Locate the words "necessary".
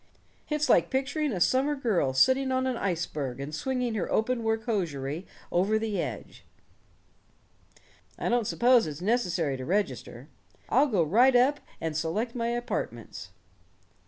9.01-9.57